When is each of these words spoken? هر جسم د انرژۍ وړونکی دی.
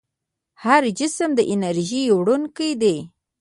هر 0.63 0.83
جسم 0.99 1.29
د 1.35 1.39
انرژۍ 1.53 2.03
وړونکی 2.17 2.71
دی. 2.81 2.97